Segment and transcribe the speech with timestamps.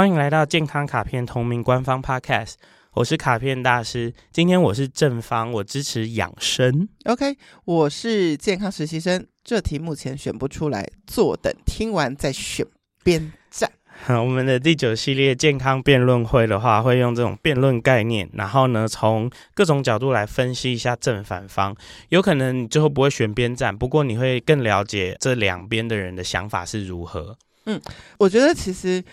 [0.00, 2.54] 欢迎来到健康卡片同名官方 Podcast，
[2.94, 4.14] 我是卡片大师。
[4.32, 6.88] 今天我是正方，我支持养生。
[7.04, 7.36] OK，
[7.66, 9.26] 我是健康实习生。
[9.44, 12.66] 这题目前选不出来，坐等听完再选
[13.04, 13.70] 边站。
[14.08, 21.76] 我们的第九系列健康辩论会的话，会用这种辩论概念，然后呢，从各种角度来分析一下正反方。
[22.08, 27.36] 有可能你最后不会选边站，不过你会更了解这两边的人的想法是如何。
[27.66, 27.78] 嗯，
[28.16, 29.04] 我觉得其实。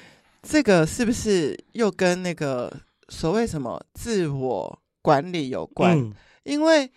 [0.43, 2.71] 这个是不是又跟那个
[3.09, 5.97] 所谓什么自我管理有关？
[5.97, 6.89] 嗯、因为，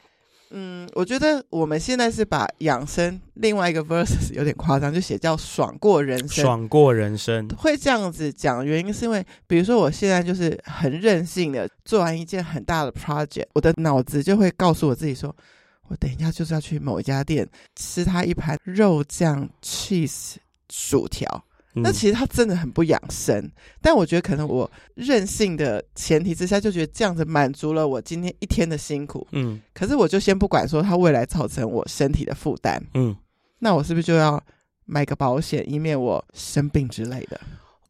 [0.51, 6.29] 嗯，我觉得我们现在是把养生另外一个 versus 有点夸张，就写叫“爽过人生”。
[6.45, 15.35] 爽过人生会这样子讲，原因是因为，比如说我现在就是很任性的做完一件很大的 project，我的脑子就会告诉我自己说，
[15.89, 20.35] 我等一下就是要去某一家店吃他一盘肉酱 cheese
[20.69, 21.45] 薯条。
[21.75, 29.27] 那其实他真的很不养生，嗯，但我觉得可能我任性的前提之下，就觉得这样子满足了我今天一天的辛苦。
[29.33, 32.83] 嗯，可是我就先不管说他未来造成我身体的负担。
[32.95, 33.15] 嗯，
[33.61, 34.43] 那我是不是就要
[34.85, 37.41] 买个保险，以免我生病之类的？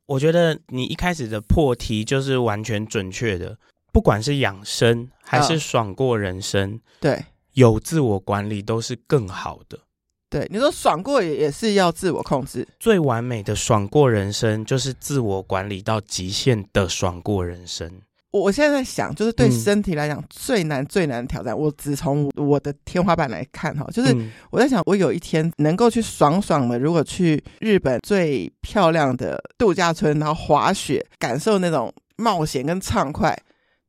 [0.05, 3.57] 我觉得你一开始的破题就是完全准确的，
[3.93, 9.79] 不管是养生还是爽过人生，哦，对，有自我管理都是更好的。
[10.31, 17.91] 对，你说爽过也也是要自我控制，最完美的爽过人生就是自我管理到极限的爽过人生。
[18.31, 24.17] 我我现在在想，就是对身体来讲最难最难的挑战，嗯、我只从我的天花板来看哈，就是
[24.53, 33.37] 我在想，我有一天能够去爽爽的，如果去日本最漂亮的度假村，然后滑雪，感受那种冒险跟畅快，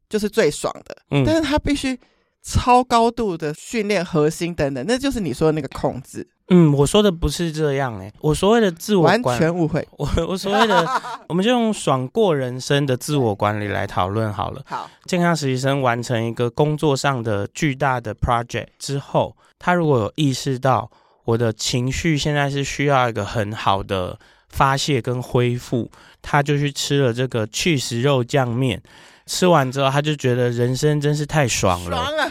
[0.10, 0.98] 就是最爽的。
[1.12, 1.96] 嗯，但是他必须。
[2.44, 6.28] 超高度的训练核心等等，那就是你说的那个控制。
[6.54, 9.88] 嗯，我说的不是这样哎、欸，我所谓的自我管完全误会。
[9.92, 10.86] 我我所谓的，
[11.30, 14.62] 我们就用爽过人生的自我管理来讨论好了。
[14.66, 20.92] 好，健康实习生完成一个工作上的巨大的 project 之后，他如果有意识到
[21.24, 25.90] 我的情绪现在是需要一个很好的发泄跟恢复，
[26.22, 28.82] 他就去吃了这个去食肉酱面。
[29.32, 31.96] 吃完之后，他就觉得人生真是太爽了。
[31.96, 32.30] 爽了。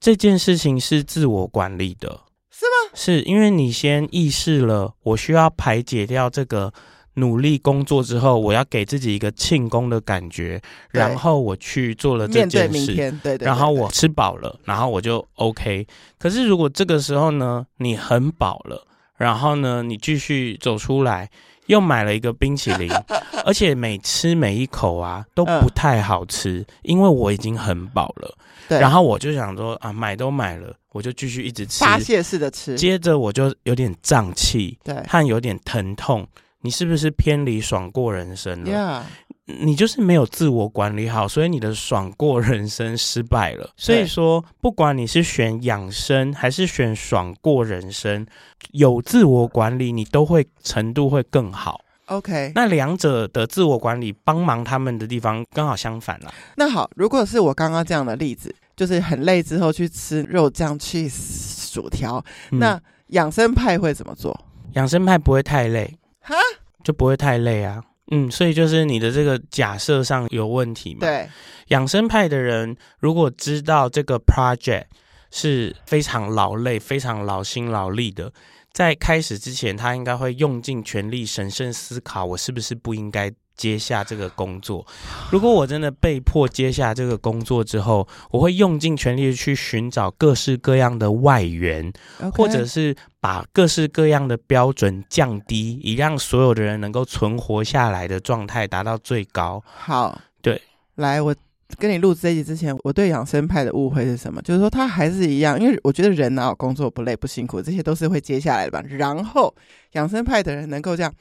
[0.00, 2.08] 这件事情是自我管理的，
[2.50, 2.90] 是吗？
[2.94, 6.72] 是因为你先意识了，我需要排解掉这个
[7.14, 10.60] 努力工作之后，我要给自己一个庆功的感觉，
[10.90, 12.92] 然后我去做了这件事。
[12.92, 13.46] 对对对。
[13.46, 15.86] 然后我吃饱了，然后我就 OK。
[16.18, 18.84] 可是如果这个时候呢，你很饱了，
[19.16, 21.30] 然后呢，你继续走出来。
[21.66, 22.90] 又买了一个冰淇淋，
[23.44, 28.36] 而且每吃每一口啊都不太好吃，嗯、因为我已经很饱了。
[28.68, 32.76] 对，然后我就想说啊，买都买了，我就继续一直吃，发泄式的吃。
[32.76, 36.26] 接着我就有点胀气，对，和有点疼痛。
[36.62, 39.04] 你是不是偏离爽过人生了.
[39.44, 43.68] 你就是没有自我管理好，所以你的爽过人生失败了。
[43.76, 48.24] 所以说，不管你是选养生还是选爽过人生，
[48.70, 51.80] 有自我管理，你都会程度会更好。
[52.06, 56.32] OK，那两者的自我管理帮忙他们的地方刚好相反了。
[56.56, 64.38] 那好，如果是我刚刚这样的例子，就是很累之后去吃肉酱 cheese 薯条，嗯，那养生派会怎么做？
[64.74, 66.34] 养生派不会太累，哈，
[66.82, 67.82] 就不会太累啊。
[68.10, 71.00] 嗯，所以就是你的这个假设上有问题嘛？
[71.00, 71.28] 对，
[71.68, 74.84] 养生派的人如果知道这个 project
[75.30, 78.32] 是非常劳累、非常劳心劳力的，
[78.72, 83.32] 在开始之前，他应该会用尽全力审慎思考，我是不是不应该。
[83.56, 84.84] 接下这个工作，
[85.30, 92.36] 如果我真的被迫接下这个工作之后，我会用尽全力去寻找各式各样的外援，Okay.
[92.36, 99.62] 或者是把各式各样的标准降低，以让所有的人能够存活下来的状态达到最高。
[99.64, 100.60] 好，对，
[100.96, 101.34] 来，我
[101.78, 104.42] 跟你录这一集之前，我对养生派的误会是什么？
[104.42, 108.82] 就是说他还是一样，因为我觉得人哪有工作不累不辛苦，这些都是会接下来的吧。
[108.88, 109.54] 然后
[109.92, 111.12] 养生派的人能够这样。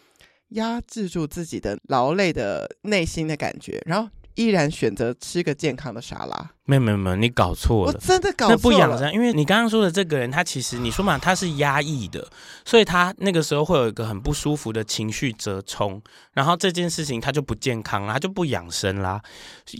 [0.52, 6.52] 压制住自己的劳累的内心的感觉，然后依然选择吃个健康的沙拉。
[6.66, 8.56] 没有没有没有，你搞错了，我真的搞错了。
[8.56, 12.26] 那不养生，因为你刚刚说的这个人，他其实你说嘛，他是压抑的，
[12.64, 16.02] 所以他那个时候会有一个很不舒服的情绪折冲，
[16.34, 19.22] 然后这件事情他就不健康啦，他就不养生啦。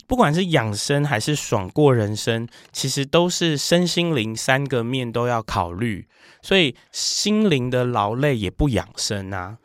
[0.06, 6.06] 不管是养生还是爽过人生，其实都是身心灵三个面都要考虑，
[6.42, 9.58] 所以心灵的劳累也不养生啊。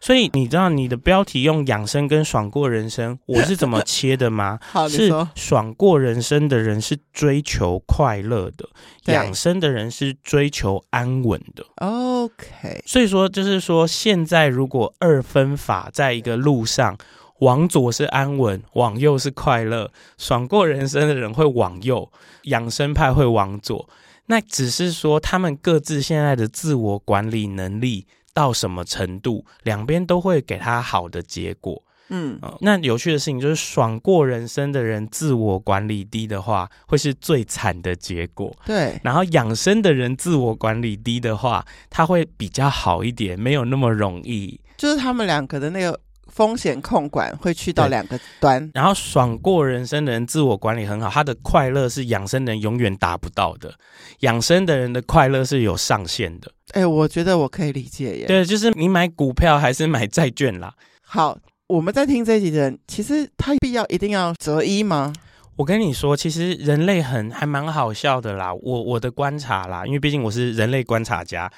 [0.00, 4.58] 所以你知道你的标题用养生跟爽过人生， 我是怎么切的吗？
[4.62, 8.68] 好，是爽过人生的人是追求快乐的，
[9.12, 11.64] 养生的人是追求安稳的。
[11.76, 16.96] OK，所以说就是说，现在如果二分法在一个路上，
[17.40, 19.90] 往左是安稳，往右是快乐。
[20.16, 22.10] 爽过人生的人会往右，
[22.44, 23.88] 养生派会往左。
[24.26, 28.06] 那只是说他们各自现在的自我管理能力
[28.38, 31.82] 到什么程度，两边都会给他好的结果。
[32.10, 38.56] 嗯，那有趣的事情就是，爽过人生的人自我管理低的话，会是最惨的结果。
[38.64, 44.60] 对，然后养生的人自我管理低的话，他会比较好一点，没有那么容易。
[44.76, 45.98] 就是他们两个的那个。
[46.28, 53.74] 风险控管会去到两个端，然后爽过人生的人自我管理很好，他的快乐是养生人永远达不到的，
[54.20, 56.52] 养生的人的快乐是有上限的。
[56.72, 58.26] 哎、欸，我觉得我可以理解耶。
[58.26, 60.72] 对，就是你买股票还是买债券啦。
[61.02, 65.12] 好，我们在听这一集的人，其实他必要一定要择一吗？
[65.56, 68.52] 我跟你说，其实人类很还蛮好笑的啦。
[68.54, 71.50] 我我的观察啦，因为毕竟我是人类观察家，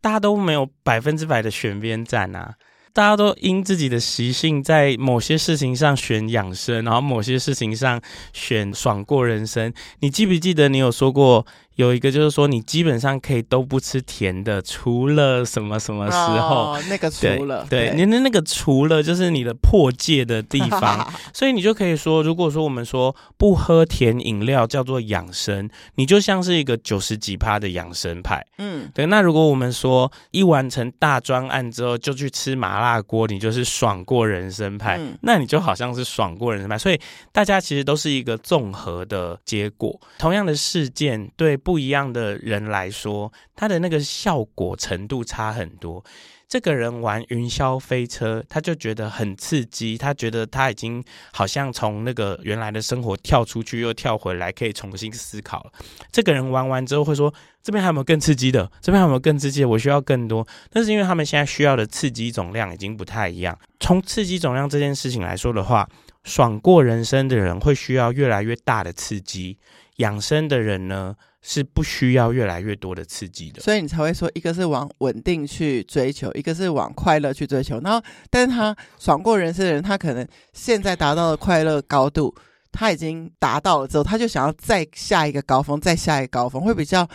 [0.00, 2.54] 大家都没有百分之百的选边站啊。
[2.92, 8.00] 大家都因自己的习性，在某些事情上选养生，然后某些事情上
[8.32, 9.72] 选爽过人生。
[10.00, 11.46] 你记不记得你有说过？
[11.78, 16.72] 有一个就是说，你基本上可以都不吃甜的，除了什么什么时候？
[16.72, 28.44] 哦、那个除了，对，你的那，那个除了就是你的破戒的地方， 所以你就可以说，如果说我们说不喝甜饮料叫做养生，你就像是一个九十几趴的养生派。
[28.58, 29.06] 嗯，对。
[29.06, 36.76] 那如果我们说一完成大专案之后就去吃麻辣锅，你就是爽过人生派，嗯、那你就好像是爽过人生派。
[36.76, 37.00] 所以
[37.30, 41.56] 大家其实都是一个综合的结果，同样的事件对。
[41.68, 46.02] 不一样的人来说，他的那个效果程度差很多。
[46.48, 55.72] 这个人玩云霄飞车，他就觉得很刺激，他觉得他已经好像从那个原来的生活跳出去又跳回来，可以重新思考了。
[56.10, 57.30] 这个人玩完之后会说
[57.62, 58.72] ：“这边还有没有更刺激的？
[58.80, 59.68] 这边还有没有更刺激的？
[59.68, 63.58] 我需要更多。”但是因为他们现在需要的刺激总量已经不太一样。
[63.78, 65.86] 从刺激总量这件事情来说的话，
[66.24, 69.58] 爽过人生的人会需要越来越大的刺激，
[69.96, 77.80] 养生的人呢，是不需要越来越多的刺激的，所以你才会说，一个是往稳定去追求，一个是往快乐去追求。
[77.80, 82.34] 然后，但是他爽过人生的人，他可能现在达到的快乐高度，
[82.72, 87.08] 他已经达到了之后，他就想要再下一个高峰，再下一个高峰，会比较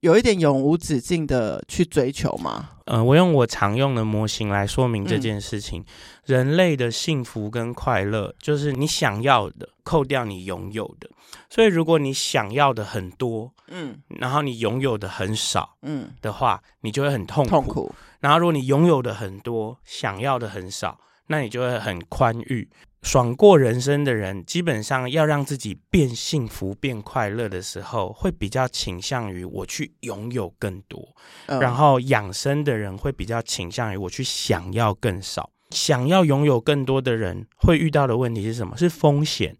[0.00, 2.70] 有一点永无止境的去追求吗？
[2.86, 5.82] 嗯、呃，我用我常用的模型来说明这件事情。
[5.82, 5.86] 嗯、
[6.24, 11.08] 人类的幸福跟快乐，就是你想要的扣掉你拥有的。
[11.50, 17.50] 所以，如果你想要的很多，嗯，然后你拥有的很少，嗯的话，你就会很痛苦。
[17.50, 17.94] 痛苦。
[18.20, 22.68] 然后，如果你拥有的很多，想要的很少，那你就会很宽裕。
[23.06, 31.14] 爽过人生的人，基本上要让自己变幸福、变快乐的时候，会比较倾向于我去拥有更多。
[31.46, 35.48] 嗯、然后，养生的人会比较倾向于我去想要更少。
[35.70, 38.76] 想要拥有更多的人会遇到的问题是什么？
[38.76, 39.56] 是风险。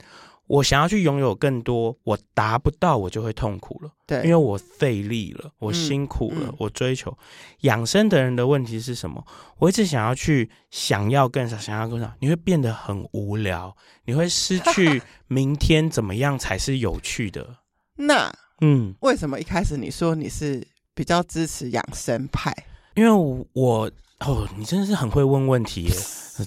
[0.46, 3.90] 我想要去拥有更多，我达不到，我就会痛苦了。
[4.06, 7.16] 对，因为我费力了，我辛苦了，嗯嗯、我追求
[7.60, 9.24] 养生的人的问题是什么？
[9.58, 17.56] 我一直想要去想要更少，想要更少，你会变得很无聊，你会失去明天怎么样才是有趣的。
[17.98, 22.54] 那嗯，为什么一开始你说你是比较支持养生派？
[22.94, 25.92] 因为我，我哦，你真的是很会问问题耶！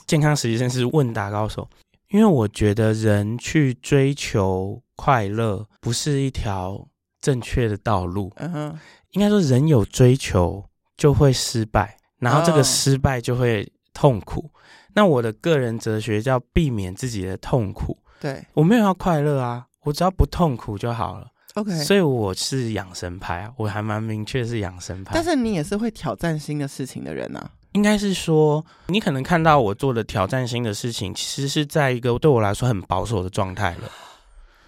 [0.08, 1.68] 健康实习生是问答高手。
[2.10, 6.88] 因为我觉得人去追求快乐不是一条
[7.22, 8.32] 正确的道路。
[8.38, 8.80] 嗯哼，
[9.12, 10.64] 应该说人有追求
[10.98, 14.50] 就会失败，然后这个失败就会痛苦。
[14.94, 17.98] 那我的个人哲学叫避免自己的痛苦。
[18.20, 21.28] 对，我没有要快乐啊，我只要不痛苦就好了。
[21.54, 25.12] OK，所以我是养生派啊，我还蛮明确是养生派。
[25.14, 27.52] 但是你也是会挑战新的事情的人啊。
[27.80, 33.90] 应该是说，你可能看到我做的挑战性的事情，其实是在一个对我来说很保守的状态了。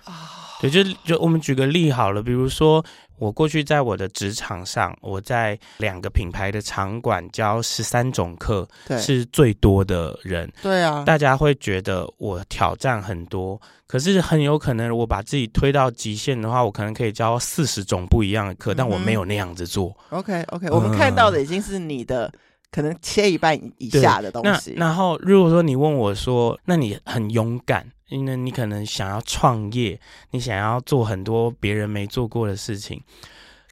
[0.05, 2.81] 啊，对，就就我们举个例好了，比如说
[3.17, 10.49] 我过去在我的职场上，我在两个品牌的场馆教十三种课，对，是最多的人。
[10.61, 19.93] 对啊，大家会觉得我挑战很多，可是很有可能我把自己推到极限的话，我可能可以教四十种不一样的课，嗯、但我没有那样子做。
[20.11, 22.31] OK OK，我们看到的已经是你的。
[22.71, 24.73] 可能切一半以下的东西。
[24.77, 29.99] 那然后，如果说你问我说，那你很勇敢，因为你可能想要创业，
[30.31, 33.01] 你想要做很多别人没做过的事情。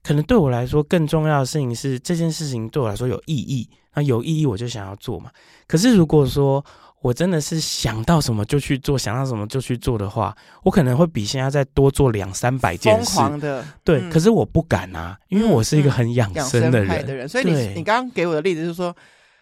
[0.04, 3.70] 可能对我来说，更重要的事情是这件事情对我来说有意义。
[3.96, 5.30] 那有意义，我就想要做嘛。
[5.68, 6.64] 可是如果说，
[7.02, 13.16] 我真的是想到什么就去做，想到什么就去做的话，我可能会比现在再多做两三百件事。
[13.16, 14.00] 疯狂的，对。
[14.02, 16.90] 嗯、可是我不敢啊，因为我是一个很养生的人。
[16.90, 18.96] 嗯嗯、的人，所以你你刚刚给我的例子就是说，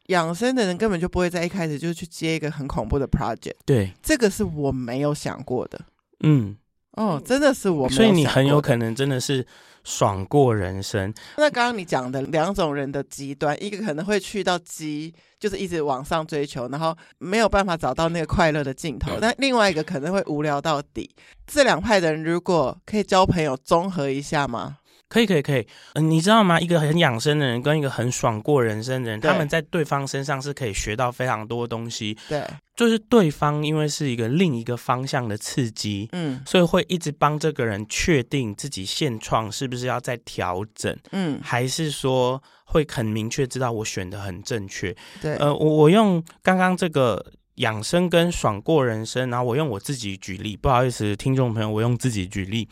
[0.08, 3.56] 养生的人根本就不会在一开始就去接一个很恐怖的 project。
[3.66, 5.80] 对，这个是我没有想过的。
[6.22, 6.56] 嗯，
[6.98, 7.88] 哦，真的是我。
[7.90, 9.46] 所以你很有可能真的是
[9.84, 11.14] 爽过人生。
[11.38, 21.10] 那刚刚你讲的两种人的极端，一个可能会去到极，就是一直往上追求，然后没有办法找到那个快乐的尽头；那另外一个可能会无聊到底。
[21.46, 24.78] 这两派的人如果可以交朋友，综合一下吗？
[25.10, 26.60] 可以可以可以，嗯、呃，你知道吗？
[26.60, 32.18] 一个很养生的人跟一个很爽过人生的人，他们在对方身上是可以学到非常多东西。
[32.28, 32.44] 对，
[32.76, 44.94] 就是对方因为是一个另一个方向的刺激，嗯，所以会一直帮这个人确定自己现状是不是要再调整，嗯，还是说会很明确知道我选的很正确。
[45.22, 52.68] 对，呃，我我用刚刚这个养生跟爽过人生，然后我用我自己举例，不好意思，听众朋友，我用自己举例。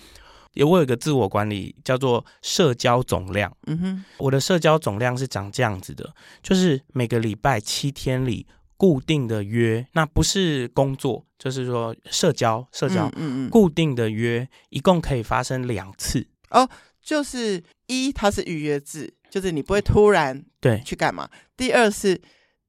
[0.55, 3.55] 有我有一个自我管理，叫做社交总量。
[3.67, 16.27] 嗯哼，我的社交总量是长这样子的，就是每个礼拜七天里固定的约，那不是工作，就是说社交社交，嗯嗯，固定的约一共可以发生两次。
[16.49, 16.67] 哦，
[17.01, 21.29] 就是一，它是预约制，就是你不会突然对去干嘛。
[21.55, 22.21] 第二是，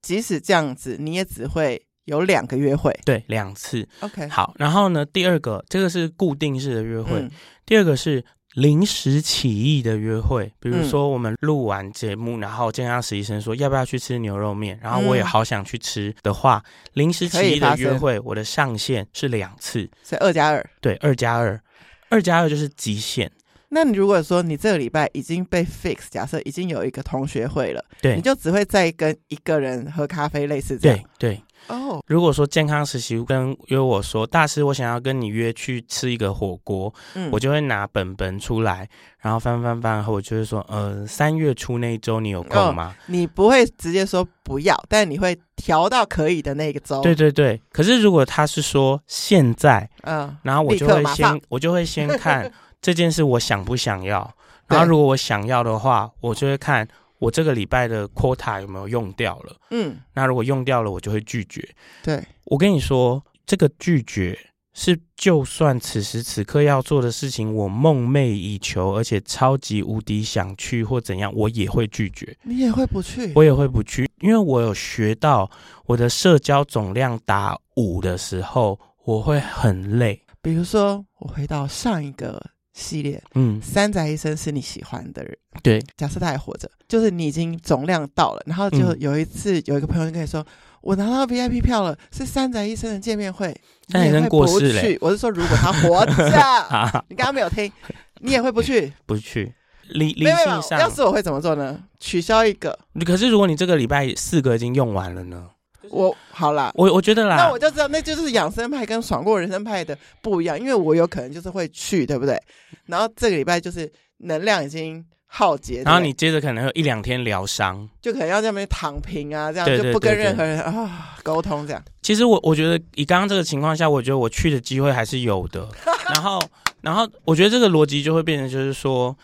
[0.03, 1.86] 即使这样子，你也只会。
[2.07, 3.87] 有两个约会，对，两次。
[4.01, 7.31] OK，好，然后呢，第二个这个是固定式的约会，嗯、
[7.65, 10.51] 第二个是临时起意的约会。
[10.59, 21.61] 比如说，我们录完节目，嗯、然后健康实习生说要不要去吃牛肉面，然后我也好想去吃的话，嗯、临时起意的约会，我的上限是两次，所以二加二，对，二加二，
[22.09, 23.31] 二加二就是极限。
[23.69, 31.43] 那你如果说你这个礼拜已经被 fix，假设已经有一个同学会了，对，你就只会再跟一个人喝咖啡，类似这样，对对。
[31.69, 31.86] 哦，oh.
[32.07, 38.89] 如果说健康实习跟约我说，大师，我想要跟你约去吃一个火锅，嗯，我就会拿本本出来，
[39.21, 47.03] 然后翻翻翻，然后我就会说，呃，三月初那一周你有空吗？Oh, 你不会直接说不要，但你会调到可以的那个周。
[47.03, 54.33] 对对对，可是如果他是说现在，嗯，然后我就会先，我就会先看 这件事我想不想要，
[54.69, 56.87] 然后如果我想要的话，我就会看。
[57.19, 59.57] 我这个礼拜的 quota 有没有用掉了？
[59.71, 61.67] 嗯，那如果用掉了，我就会拒绝。
[62.03, 64.39] 对，我跟你说，这个拒绝
[64.75, 72.37] 是就算此时此刻要做的事情，我梦寐以求，而且超级无敌想去或怎样，我也会拒绝。
[72.43, 73.33] 你也会不去？
[73.35, 75.51] 我也会不去，因为我有学到，
[75.87, 80.21] 我的社交总量达五的时候，我会很累。
[80.43, 82.41] 比如说，我回到上一个。
[82.77, 85.83] 系列，嗯，三宅一生是你喜欢的人，对。
[85.97, 90.47] 假设他还活着，就是你已经总量到了，然后就有一次有一个朋友就跟你说，嗯、
[90.83, 93.49] 我拿到 VIP 票了，是三宅一生的见面会，
[93.89, 94.99] 三宅一生过世去。
[95.01, 96.13] 我是说，如果他活着，
[97.09, 97.73] 你刚刚没有听，
[98.21, 98.93] 你也会不去？
[99.07, 99.55] 不去。
[99.89, 101.81] 理理性上，要是我会怎么做呢？
[101.99, 102.79] 取消一个。
[103.07, 105.49] 可是如果你这个礼拜四个已经用完了呢？
[105.91, 112.41] 我好啦，我我觉得啦，那我就知道，那就是养生派跟爽过人生派的不一样，因为我有可能就是会去，对不对？
[112.87, 121.83] 然后这个礼拜就是能量已经耗竭，然后你接着可能有一两天疗伤，就可能要在那边躺平啊，这样就不跟任何人啊沟通这样。
[122.03, 125.69] 其实我我觉得以刚刚这个情况下，我觉得我去的机会还是有的。
[126.15, 126.41] 然后
[126.81, 129.17] 然后我觉得这个逻辑就会变成就是说，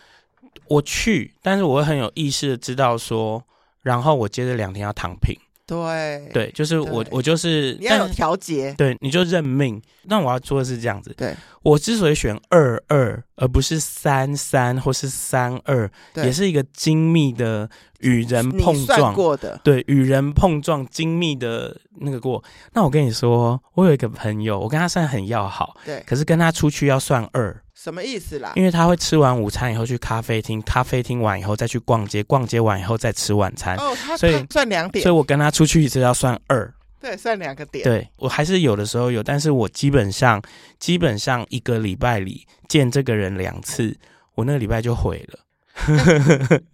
[0.67, 3.41] 我去，但是我会很有意识的知道说，
[3.81, 5.33] 然后我接着两天要躺平。
[5.81, 9.81] 对对，就是我，我就是你要有调节，对，你就认命。
[10.03, 17.69] 那我要说的是这样子，对，我之所以选二二而不是三三或是三二，也是一个精密的
[18.01, 22.43] 与人碰撞过的，对，与人碰撞精密的那个过。
[22.73, 27.62] 那我跟你说，我有一个朋友，我跟他算很要好，对，可是跟他出去要算二。
[27.75, 28.53] 什么意思啦？
[28.55, 33.75] 因为他会吃完午餐以后去咖啡厅，咖啡厅完以后再去逛街，逛街完以后再吃晚餐。
[33.77, 36.71] 哦，他所以他算两点，所以我跟他出去一次要算二。
[37.01, 37.83] 对，算两个点。
[37.83, 40.41] 对，我还是有的时候有，但是我基本上
[40.79, 43.93] 基本上一个礼拜里见这个人两次，
[44.35, 45.39] 我那个礼拜就毁了。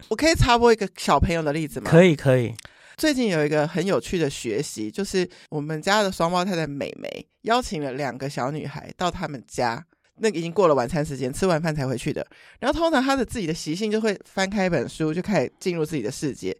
[0.08, 1.90] 我可以插播一个小朋友的例子吗？
[1.90, 2.54] 可以，可以。
[2.96, 9.82] 最近有一个很有趣的学习，就是我们家的双胞胎的美眉邀请了两个小女孩到他们家。
[10.20, 12.26] 那个已经过了晚餐时间，吃完饭才回去的。
[12.58, 16.56] 然后通常他的自己的习性就会翻开一本书，就开始进入自己的世界。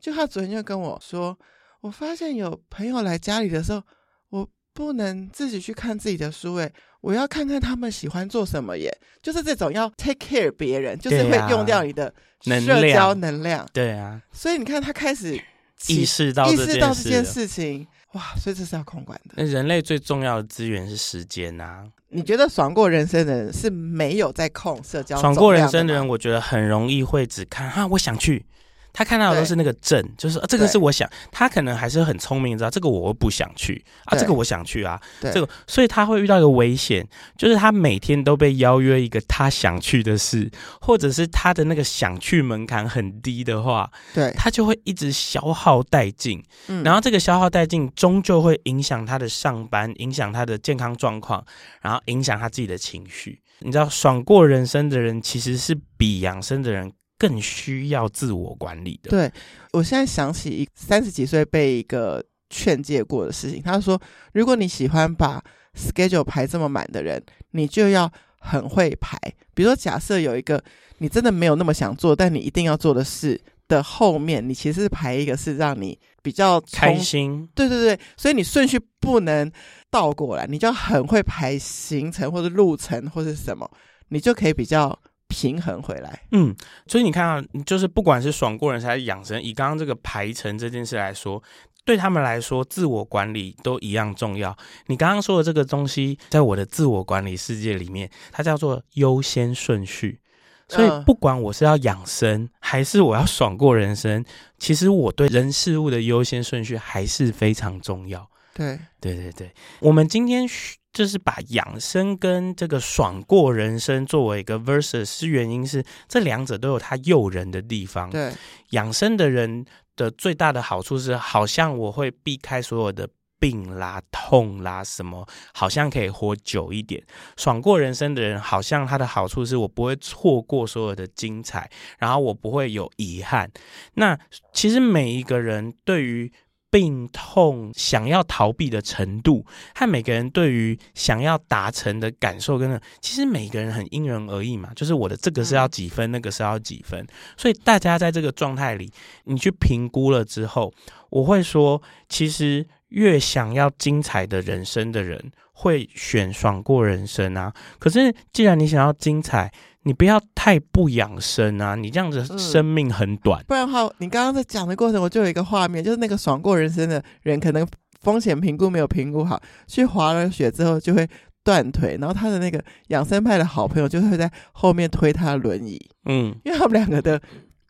[0.00, 1.38] 就他昨天就跟我说，
[1.80, 3.82] 我发现有朋友来家里的时候，
[4.30, 8.90] 我不能自己去看自己的书，诶，我要看看他们喜欢做什么耶。
[9.22, 13.64] 就是这种要 take care 别人，就是会用掉你的社交能量。
[13.72, 15.40] 对啊，所以你看他开始
[15.86, 19.34] 意识到意识到这件事情，哇，所以这是要控管的。
[19.36, 21.84] 那人类最重要的资源是时间啊。
[22.08, 25.18] 你觉得爽过人生的人是没有在控社交？
[25.18, 28.44] 爽过人生的人，我觉得很容易会只看哈，我想去，
[28.92, 37.06] 他看到的都是那个正，就是、啊、这个是我想，他可能还是很聪明，知道这个我不想去啊，这个我想去啊，这个，所以他会遇到一个危险，
[37.36, 51.44] 就是他每天都被邀约一个他想去的事，或者是他的那个想去门槛很低的话，对，他就会一直消耗殆尽，嗯，然后这个消耗殆尽终究会影响他的上班，影响他的健康状况，
[51.80, 53.40] 然后影响他自己的情绪。
[53.60, 56.92] 你知道，爽过人生的人其实是比养生的人。
[57.22, 59.10] 更需要自我管理的。
[59.10, 59.32] 对，
[59.72, 64.00] 我现在想起一三十几岁被一个劝诫过的事情，他说
[64.34, 65.40] ：“如果你喜欢把
[65.78, 69.16] schedule 排这么满的人，你就要很会排。
[69.54, 70.60] 比如说，假设有一个
[70.98, 77.48] 你真的没有那么想做，但你一定要做的事的后面，你其实是排一个是让你比较开心。
[77.54, 79.48] 对对对，所以你顺序不能
[79.92, 83.70] 倒过来，你就要很会排行程或者路程或者什么，
[84.08, 84.98] 你就可以比较。”
[85.32, 86.54] 平衡回来，嗯，
[86.86, 91.42] 所以你看啊，就是不管是爽过人生还是养生，以刚刚这个排程这件事来说，
[91.86, 94.54] 对他们来说，自我管理都一样重要。
[94.88, 100.20] 你刚刚说的这个东西，在我的自我管理世界里面，它叫做优先顺序。
[100.68, 104.24] 所以不管我是要养生 还是我要爽过人生，
[104.58, 108.30] 其实我对人事物的优先顺序还是非常重要。
[108.54, 110.46] 对，对对对，我们今天
[110.92, 118.10] 就是把养生跟这个爽过人生作为一个 versus，是原因是这两者都有它诱人的地方。
[118.10, 118.32] 对，
[118.70, 119.64] 养生的人
[119.96, 123.08] 的最大的好处是，好像我会避开所有的
[123.40, 127.02] 病啦、痛啦什么，好像可以活久一点。
[127.36, 133.50] 爽过人生的人，好像他的好处是我不会错过所有的精彩，然后我不会有遗憾。
[133.94, 134.18] 那
[134.52, 136.30] 其实每一个人对于
[136.72, 144.70] 病痛想要逃避的程度，和每个人对于想要达成的感受，跟其实每个人很因人而异嘛。
[144.74, 148.90] 就是我的这个是要几分，那个是要几分，所以大家在这个状态里，
[149.24, 150.72] 你去评估了之后，
[151.10, 157.52] 我会说，其实越想要精彩的人生的人，会选爽过人生啊。
[157.78, 159.52] 可是既然你想要精彩，
[159.84, 161.74] 你不要太不养生啊！
[161.74, 163.42] 你这样子生命很短。
[163.42, 167.66] 嗯、不然的话，你刚刚在讲的过程，我就有一个画面，就是那个爽过人生的人，可能
[168.00, 171.08] 风险评估没有评估好，去滑了雪之后就会
[171.42, 175.90] 断腿，然后他的那个养生派的好朋友就会在后面推他的轮椅。
[176.04, 177.20] 嗯，因为他们两个的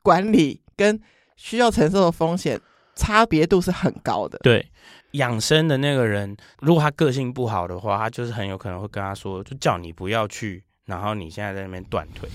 [0.02, 1.00] 管理跟
[1.36, 2.60] 需要承受的风险
[2.94, 4.38] 差别度是很高的。
[4.42, 4.70] 对，
[5.12, 10.62] 养生的那个人，如果他个性不好的话，他就是很有可能会跟他说，就叫你不要去。
[10.86, 12.28] 然后你现在在那边断腿，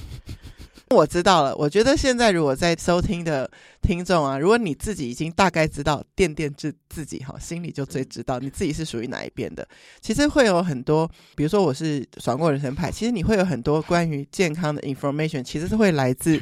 [0.90, 1.56] 我知道了。
[1.56, 3.50] 我觉得现在如果在收听的
[3.82, 9.68] 听众啊，如果你自己已经大概知道垫垫自自己哈，心里就最知道你自己是属于哪一边的。
[10.00, 16.42] 其实会有很多，比如说我是爽过人生派，其实你会有很多关于健康的 information，其实是会来自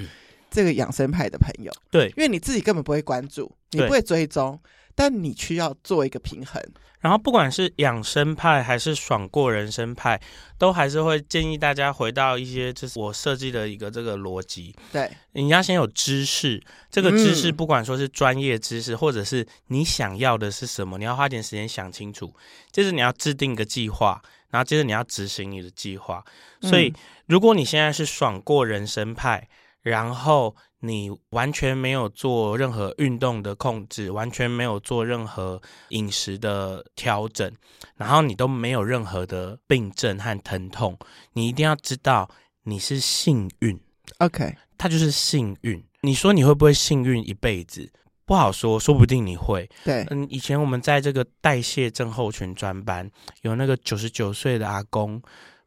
[0.52, 1.72] 这个养生派的朋友。
[1.90, 4.60] 对，因为你自己根本不会关注，你不会追踪，
[4.96, 6.64] 但你需要做一个平衡。
[7.02, 10.20] 然后，不管是养生派还是爽过人生派，
[10.58, 14.76] 都还是会建议大家回到一些，就是我设计的一个这个逻辑。
[14.92, 22.34] 对，你要先有知识，这个知识不管说是专业知识，或者是你想要的是什么，你要花点时间想清楚。
[22.72, 26.26] 接着你要制定一个计划，然后接着你要执行你的计划。
[26.62, 26.92] 所以，
[27.28, 29.48] 如果你现在是爽过人生派，
[29.86, 37.54] 然后你完全没有做任何运动的控制，完全没有做任何饮食的调整，
[37.96, 40.98] 然后你都没有任何的病症和疼痛，
[41.34, 42.28] 你一定要知道
[42.64, 43.80] 你是幸运。
[44.18, 45.84] OK，它就是幸运。
[46.02, 47.88] 你说你会不会幸运一辈子？
[48.26, 49.70] 不好说，说不定你会。
[49.84, 53.08] 对，嗯，以前我们在这个代谢症候群专班，
[53.44, 55.22] 有那个九十九岁的阿公。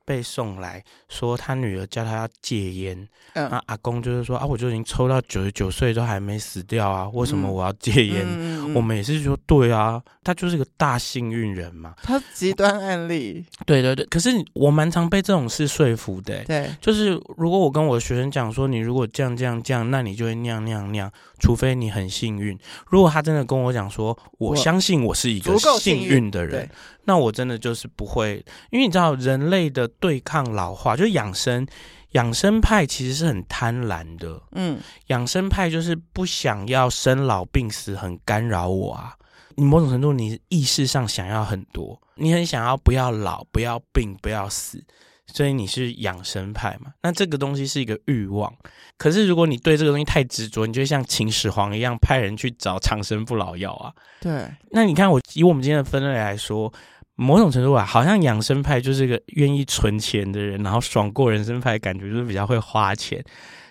[0.08, 8.24] 被送来说，他女儿叫他要戒烟，那、嗯、阿公就是说啊，我就已经抽到九十九岁都还没死掉啊，为什么我要戒烟？
[8.26, 11.94] 嗯、我们也是说，对啊，他就是个大幸运人嘛。
[12.02, 14.04] 他极端案例，对对对。
[14.04, 22.58] 可是我蛮常被这种事说服的，对，就是如果我跟我的学生讲说，你如果这样这样这样，那你就会那样那样那样，除非你很幸运。
[22.88, 26.68] 如果他真的跟我讲说，我相信我是一个幸运的人。
[27.04, 31.66] 那我真的就是不会，因为你知道，人类的对抗老化，就养生，
[32.10, 39.14] 养生派其实是很贪婪的，嗯，养生派就是不想要生老病死，很干扰我啊。
[39.58, 44.80] 你某种程度，你意识上想要很多，你很想要不要老，不要病，不要死。
[45.26, 46.92] 所以你是养生派嘛？
[47.02, 48.50] 那这个东西是一个欲望。
[48.96, 53.92] 可是如果你对这个东西太执着，你就像秦始皇一样派人去找长生不老药啊。
[54.20, 54.48] 对。
[54.70, 56.72] 那你看，我以我们今天的分类来说，
[57.16, 63.22] 某种程度啊，好像养生派就是一个愿意存钱的人，然后爽过人生派感觉就是比较会花钱。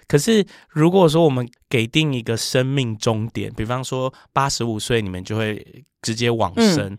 [0.08, 6.94] 可是如果说我们给定一个生命终点，比方说八十五岁，你们就会直接往生。
[6.94, 6.98] 嗯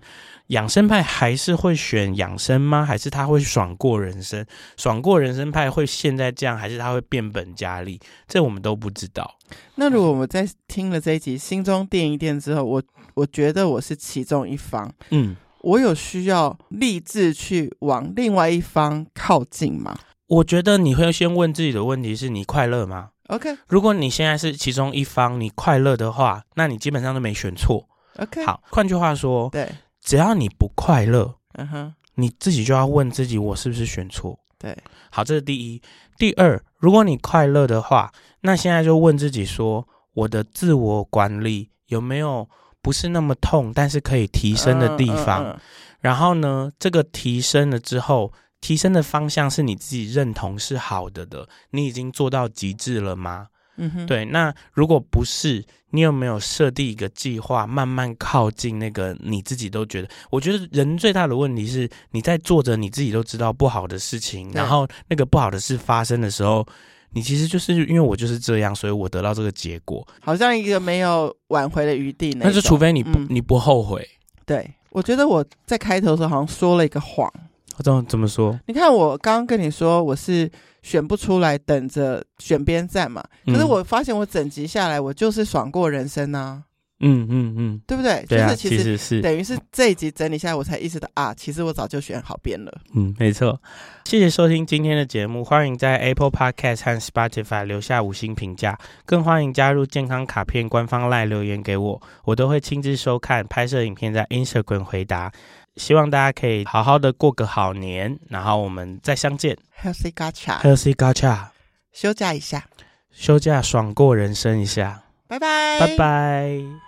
[0.49, 2.83] 养生派还是会选养生吗？
[2.83, 4.42] 还是他会爽过人生？
[4.79, 8.01] 爽过人生派会现在这样，还是他会变本加厉？
[8.27, 9.37] 这我们都不知道。
[9.75, 19.99] 那如果我们在听了这一集，心中垫一垫之后，我我觉得我是其中一方，嗯，我有需要立志去往另外一方靠近吗？
[20.29, 27.88] 我觉得你会先问自己的问题是你快乐吗？OK，如果你现在是其中一方，你快乐的话，那你基本上都没选错。
[28.19, 29.69] OK，好，换句话说，对。
[30.01, 34.38] 只要你不快乐，嗯哼，你自己就要问自己，我是不是选错？
[34.59, 34.77] 对，
[35.11, 35.83] 好，这是第一。
[36.17, 38.11] 第二，如果你快乐的话，
[38.41, 42.49] 那现在就问自己说，我的自我管理有没有
[42.81, 45.45] 不是那么痛，但是可以提升的地方？
[45.45, 45.61] 嗯嗯嗯。
[46.01, 53.47] 然后呢，这个提升了之后，提升的方向是你自己认同是好的的，你已经做到极致了吗？
[53.77, 54.25] 嗯哼，对。
[54.25, 60.09] 那如果不是，你有没有设定一个计划，慢慢靠近那个你自己都觉得？
[60.31, 66.66] 我觉得人最大的问题是，你在做着你自己都知道不好的事情，然后那个不好的事发生的时候，
[67.11, 72.31] 你其实就是因为我就是这样，所以我得到这个结果，好像一个没有挽回的余地。
[72.31, 74.05] 那就除非你不、嗯、你不后悔。
[74.44, 77.33] 对，我觉得我在开头的时候好像说了一个谎。
[77.79, 78.59] 我怎么怎么说？
[78.67, 80.51] 你看我刚刚跟你说我是。
[80.81, 83.23] 选不出来，等着选边站嘛。
[83.45, 86.62] 可是我发现，我整集下来，我就是爽过人生啊。
[87.01, 88.25] 嗯嗯嗯，对不对？
[88.29, 92.73] 对啊，就是其实，其实是等于是这一集整理下来，我才意识到啊，其实我早就选好边了。
[92.95, 93.61] 嗯，没错。
[94.05, 105.31] 谢谢收听今天的节目，欢迎在 Apple Podcast 和 Spotify 留下五星评价，更欢迎加入健康卡片官方 LINE 留言给我，我都会亲自收看，拍摄影片在 Instagram 回答。
[105.79, 109.57] 希望大家可以好好的过个好年，然后我们再相见。
[109.81, 111.47] Healthy Gacha，Healthy Gacha，
[111.93, 112.64] 休假一下，
[113.12, 115.05] 休假爽过人生一下。
[115.29, 116.88] 拜拜，拜拜。